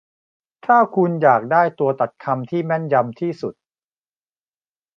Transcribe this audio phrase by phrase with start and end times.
[0.65, 3.53] ถ้าคุณอยากได้ตัวตัดคำที่แม่นยำที่สุด